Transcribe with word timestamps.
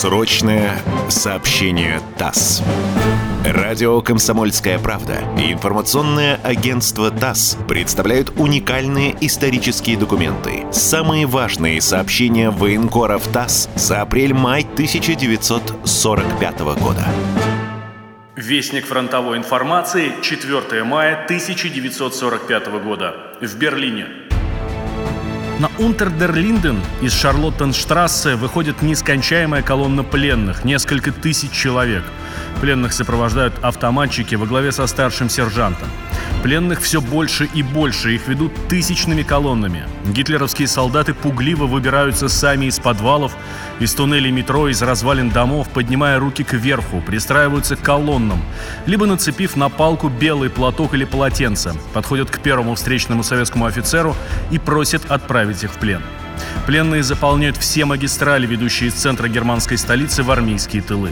Срочное 0.00 0.80
сообщение 1.10 2.00
ТАСС. 2.16 2.62
Радио 3.44 4.00
«Комсомольская 4.00 4.78
правда» 4.78 5.18
и 5.36 5.52
информационное 5.52 6.36
агентство 6.36 7.10
ТАСС 7.10 7.58
представляют 7.68 8.32
уникальные 8.38 9.14
исторические 9.20 9.98
документы. 9.98 10.64
Самые 10.72 11.26
важные 11.26 11.82
сообщения 11.82 12.48
военкоров 12.48 13.28
ТАСС 13.28 13.68
за 13.74 14.00
апрель-май 14.00 14.62
1945 14.62 16.60
года. 16.60 17.04
Вестник 18.36 18.86
фронтовой 18.86 19.36
информации, 19.36 20.14
4 20.22 20.82
мая 20.82 21.24
1945 21.26 22.68
года. 22.82 23.36
В 23.42 23.54
Берлине. 23.58 24.29
На 25.60 25.70
Унтердерлинден 25.78 26.80
из 27.02 27.12
Шарлоттенштрассе 27.12 28.34
выходит 28.36 28.80
нескончаемая 28.80 29.60
колонна 29.60 30.02
пленных, 30.02 30.64
несколько 30.64 31.12
тысяч 31.12 31.50
человек. 31.50 32.02
Пленных 32.60 32.92
сопровождают 32.92 33.54
автоматчики 33.62 34.34
во 34.34 34.46
главе 34.46 34.72
со 34.72 34.86
старшим 34.86 35.30
сержантом. 35.30 35.88
Пленных 36.42 36.80
все 36.80 37.00
больше 37.00 37.48
и 37.54 37.62
больше, 37.62 38.14
их 38.14 38.26
ведут 38.26 38.52
тысячными 38.68 39.22
колоннами. 39.22 39.84
Гитлеровские 40.06 40.68
солдаты 40.68 41.12
пугливо 41.12 41.66
выбираются 41.66 42.28
сами 42.28 42.66
из 42.66 42.78
подвалов, 42.78 43.32
из 43.78 43.92
туннелей 43.94 44.30
метро, 44.30 44.68
из 44.68 44.80
развалин 44.80 45.30
домов, 45.30 45.68
поднимая 45.68 46.18
руки 46.18 46.42
кверху, 46.42 47.02
пристраиваются 47.02 47.76
к 47.76 47.82
колоннам, 47.82 48.42
либо 48.86 49.06
нацепив 49.06 49.56
на 49.56 49.68
палку 49.68 50.08
белый 50.08 50.48
платок 50.48 50.94
или 50.94 51.04
полотенце, 51.04 51.74
подходят 51.92 52.30
к 52.30 52.38
первому 52.40 52.74
встречному 52.74 53.22
советскому 53.22 53.66
офицеру 53.66 54.16
и 54.50 54.58
просят 54.58 55.10
отправить 55.10 55.62
их 55.62 55.72
в 55.72 55.78
плен. 55.78 56.02
Пленные 56.66 57.02
заполняют 57.02 57.56
все 57.56 57.84
магистрали, 57.84 58.46
ведущие 58.46 58.90
из 58.90 58.94
центра 58.94 59.28
германской 59.28 59.78
столицы 59.78 60.22
в 60.22 60.30
армейские 60.30 60.82
тылы. 60.82 61.10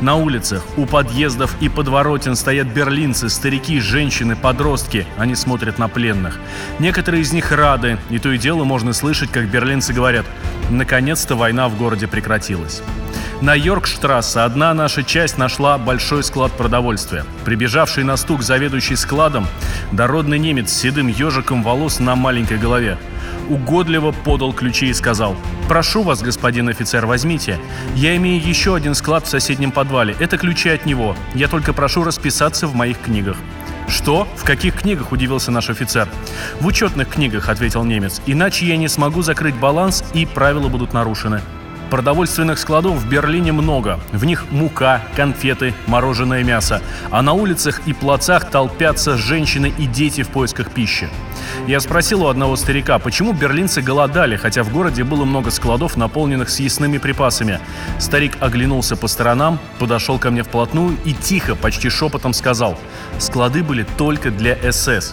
На 0.00 0.16
улицах, 0.16 0.64
у 0.76 0.86
подъездов 0.86 1.54
и 1.60 1.68
подворотен 1.68 2.34
стоят 2.36 2.66
берлинцы, 2.66 3.28
старики, 3.28 3.80
женщины, 3.80 4.36
подростки. 4.36 5.06
Они 5.16 5.34
смотрят 5.34 5.78
на 5.78 5.88
пленных. 5.88 6.38
Некоторые 6.78 7.22
из 7.22 7.32
них 7.32 7.52
рады, 7.52 7.98
и 8.10 8.18
то 8.18 8.30
и 8.30 8.38
дело 8.38 8.64
можно 8.64 8.92
слышать, 8.92 9.30
как 9.30 9.48
берлинцы 9.48 9.92
говорят 9.92 10.26
«наконец-то 10.70 11.36
война 11.36 11.68
в 11.68 11.76
городе 11.76 12.08
прекратилась». 12.08 12.82
На 13.40 13.54
Йоркштрассе 13.54 14.40
одна 14.40 14.72
наша 14.72 15.02
часть 15.02 15.36
нашла 15.36 15.76
большой 15.76 16.22
склад 16.22 16.52
продовольствия. 16.52 17.24
Прибежавший 17.44 18.04
на 18.04 18.16
стук 18.16 18.42
заведующий 18.42 18.94
складом, 18.94 19.48
дородный 19.90 20.38
немец 20.38 20.70
с 20.70 20.76
седым 20.76 21.08
ежиком 21.08 21.64
волос 21.64 21.98
на 21.98 22.14
маленькой 22.14 22.58
голове 22.58 22.98
угодливо 23.52 24.12
подал 24.12 24.52
ключи 24.52 24.86
и 24.86 24.94
сказал 24.94 25.36
«Прошу 25.68 26.02
вас, 26.02 26.22
господин 26.22 26.68
офицер, 26.68 27.06
возьмите. 27.06 27.58
Я 27.94 28.16
имею 28.16 28.42
еще 28.42 28.74
один 28.74 28.94
склад 28.94 29.26
в 29.26 29.28
соседнем 29.28 29.72
подвале. 29.72 30.16
Это 30.18 30.38
ключи 30.38 30.70
от 30.70 30.86
него. 30.86 31.16
Я 31.34 31.48
только 31.48 31.72
прошу 31.72 32.04
расписаться 32.04 32.66
в 32.66 32.74
моих 32.74 32.98
книгах». 33.00 33.36
«Что? 33.88 34.26
В 34.36 34.44
каких 34.44 34.80
книгах?»– 34.80 35.12
удивился 35.12 35.50
наш 35.50 35.68
офицер. 35.68 36.08
«В 36.60 36.66
учетных 36.66 37.08
книгах»,– 37.08 37.48
ответил 37.50 37.84
немец. 37.84 38.22
«Иначе 38.26 38.66
я 38.66 38.76
не 38.76 38.88
смогу 38.88 39.22
закрыть 39.22 39.54
баланс, 39.54 40.04
и 40.14 40.24
правила 40.24 40.68
будут 40.68 40.92
нарушены». 40.94 41.42
Продовольственных 41.92 42.58
складов 42.58 42.94
в 42.94 43.06
Берлине 43.06 43.52
много. 43.52 44.00
В 44.12 44.24
них 44.24 44.46
мука, 44.50 45.02
конфеты, 45.14 45.74
мороженое 45.86 46.42
мясо. 46.42 46.80
А 47.10 47.20
на 47.20 47.34
улицах 47.34 47.82
и 47.84 47.92
плацах 47.92 48.48
толпятся 48.48 49.18
женщины 49.18 49.74
и 49.76 49.84
дети 49.84 50.22
в 50.22 50.30
поисках 50.30 50.70
пищи. 50.70 51.10
Я 51.66 51.80
спросил 51.80 52.22
у 52.22 52.28
одного 52.28 52.56
старика, 52.56 52.98
почему 52.98 53.34
берлинцы 53.34 53.82
голодали, 53.82 54.36
хотя 54.36 54.62
в 54.62 54.72
городе 54.72 55.04
было 55.04 55.26
много 55.26 55.50
складов, 55.50 55.98
наполненных 55.98 56.48
съестными 56.48 56.96
припасами. 56.96 57.60
Старик 57.98 58.38
оглянулся 58.40 58.96
по 58.96 59.06
сторонам, 59.06 59.58
подошел 59.78 60.18
ко 60.18 60.30
мне 60.30 60.44
вплотную 60.44 60.96
и 61.04 61.12
тихо, 61.12 61.56
почти 61.56 61.90
шепотом 61.90 62.32
сказал, 62.32 62.78
склады 63.18 63.62
были 63.62 63.84
только 63.98 64.30
для 64.30 64.56
СС. 64.72 65.12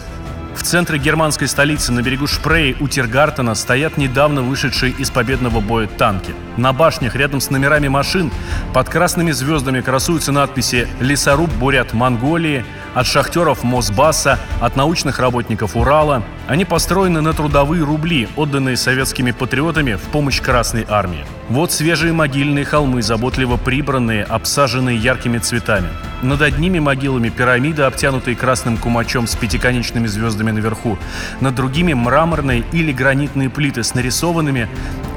В 0.54 0.62
центре 0.62 0.98
германской 0.98 1.48
столицы 1.48 1.92
на 1.92 2.02
берегу 2.02 2.26
Шпрей 2.26 2.76
у 2.80 2.88
Тиргартена 2.88 3.54
стоят 3.54 3.96
недавно 3.96 4.42
вышедшие 4.42 4.92
из 4.92 5.10
победного 5.10 5.60
боя 5.60 5.86
танки. 5.86 6.34
На 6.56 6.72
башнях 6.72 7.16
рядом 7.16 7.40
с 7.40 7.50
номерами 7.50 7.88
машин 7.88 8.30
под 8.74 8.88
красными 8.88 9.30
звездами 9.30 9.80
красуются 9.80 10.32
надписи 10.32 10.88
«Лесоруб 11.00 11.50
Бурят 11.54 11.92
Монголии», 11.92 12.64
от 12.94 13.06
шахтеров 13.06 13.62
Мосбасса, 13.62 14.38
от 14.60 14.76
научных 14.76 15.18
работников 15.18 15.76
Урала. 15.76 16.22
Они 16.48 16.64
построены 16.64 17.20
на 17.20 17.32
трудовые 17.32 17.84
рубли, 17.84 18.28
отданные 18.36 18.76
советскими 18.76 19.30
патриотами 19.30 19.94
в 19.94 20.02
помощь 20.12 20.40
Красной 20.40 20.84
Армии. 20.88 21.24
Вот 21.48 21.72
свежие 21.72 22.12
могильные 22.12 22.64
холмы, 22.64 23.02
заботливо 23.02 23.56
прибранные, 23.56 24.24
обсаженные 24.24 24.96
яркими 24.96 25.38
цветами. 25.38 25.88
Над 26.22 26.42
одними 26.42 26.78
могилами 26.78 27.28
пирамиды, 27.28 27.82
обтянутые 27.82 28.36
красным 28.36 28.76
кумачом 28.76 29.26
с 29.26 29.34
пятиконечными 29.34 30.06
звездами 30.06 30.50
наверху. 30.50 30.98
Над 31.40 31.54
другими 31.54 31.94
мраморные 31.94 32.64
или 32.72 32.92
гранитные 32.92 33.50
плиты 33.50 33.82
с 33.82 33.94
нарисованными 33.94 34.68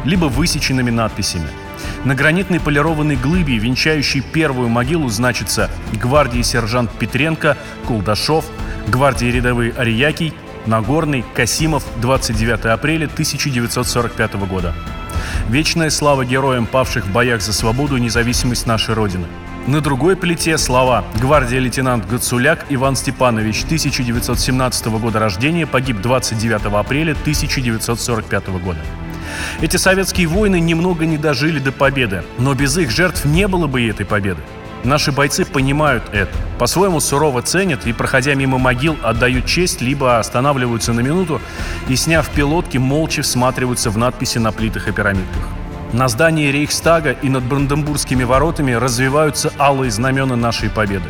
либо 0.06 0.26
высеченными 0.26 0.92
надписями. 0.92 1.48
На 2.06 2.16
гранитной 2.16 2.60
полированной 2.60 3.16
глыбе, 3.16 3.58
венчающей 3.58 4.22
первую 4.22 4.70
могилу, 4.70 5.10
значится 5.10 5.70
гвардии 5.94 6.42
сержант 6.42 6.92
Петренко, 6.92 7.58
Кулдашов, 7.88 8.46
гвардии 8.88 9.28
рядовые 9.28 9.74
Ариякий, 9.74 10.34
Нагорный, 10.66 11.26
Касимов, 11.34 11.84
29 12.02 12.66
апреля 12.66 13.06
1945 13.06 14.34
года. 14.48 14.74
Вечная 15.50 15.90
слава 15.90 16.26
героям, 16.26 16.66
павших 16.66 17.06
в 17.06 17.12
боях 17.12 17.42
за 17.42 17.54
свободу 17.54 17.98
и 17.98 18.02
независимость 18.02 18.66
нашей 18.66 18.94
Родины. 18.94 19.28
На 19.68 19.80
другой 19.80 20.18
плите 20.18 20.58
слова 20.58 21.06
«Гвардия 21.22 21.60
лейтенант 21.60 22.06
Гацуляк 22.10 22.66
Иван 22.70 22.98
Степанович, 22.98 23.64
1917 23.64 24.88
года 24.88 25.20
рождения, 25.20 25.66
погиб 25.66 26.02
29 26.02 26.66
апреля 26.74 27.12
1945 27.12 28.48
года». 28.62 28.80
Эти 29.62 29.78
советские 29.78 30.28
войны 30.28 30.60
немного 30.60 31.06
не 31.06 31.18
дожили 31.18 31.60
до 31.60 31.72
победы, 31.72 32.24
но 32.38 32.54
без 32.54 32.78
их 32.78 32.92
жертв 32.92 33.26
не 33.26 33.48
было 33.48 33.68
бы 33.68 33.82
и 33.82 33.90
этой 33.90 34.06
победы. 34.06 34.42
Наши 34.84 35.14
бойцы 35.14 35.46
понимают 35.46 36.04
это, 36.12 36.32
по-своему 36.60 37.00
сурово 37.00 37.42
ценят 37.42 37.88
и, 37.88 37.94
проходя 37.94 38.34
мимо 38.36 38.58
могил, 38.58 38.98
отдают 39.02 39.46
честь, 39.46 39.82
либо 39.82 40.20
останавливаются 40.20 40.92
на 40.92 41.00
минуту 41.00 41.42
и, 41.88 41.96
сняв 41.96 42.30
пилотки, 42.30 42.78
молча 42.78 43.22
всматриваются 43.22 43.90
в 43.90 43.98
надписи 43.98 44.40
на 44.40 44.52
плитах 44.52 44.90
и 44.90 44.92
пирамидках. 44.92 45.63
На 45.94 46.08
здании 46.08 46.52
Рейхстага 46.52 47.12
и 47.12 47.30
над 47.30 47.44
Бранденбургскими 47.44 48.24
воротами 48.24 48.72
развиваются 48.72 49.54
алые 49.60 49.92
знамена 49.92 50.36
нашей 50.36 50.72
победы. 50.72 51.06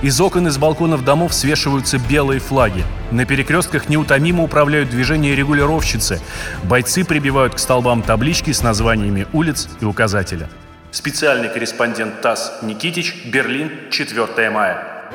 Из 0.00 0.20
окон 0.20 0.46
и 0.46 0.50
с 0.50 0.58
балконов 0.58 1.04
домов 1.04 1.34
свешиваются 1.34 1.98
белые 1.98 2.38
флаги. 2.38 2.84
На 3.10 3.24
перекрестках 3.24 3.88
неутомимо 3.88 4.44
управляют 4.44 4.90
движение 4.90 5.34
регулировщицы. 5.34 6.20
Бойцы 6.62 7.04
прибивают 7.04 7.56
к 7.56 7.58
столбам 7.58 8.02
таблички 8.02 8.52
с 8.52 8.62
названиями 8.62 9.26
улиц 9.32 9.68
и 9.80 9.84
указателя. 9.84 10.48
Специальный 10.92 11.48
корреспондент 11.48 12.20
ТАСС 12.20 12.62
Никитич, 12.62 13.24
Берлин, 13.26 13.72
4 13.90 14.50
мая. 14.50 15.10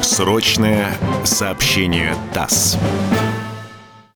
Срочное 0.00 0.92
сообщение 1.24 2.14
ТАСС. 2.32 2.78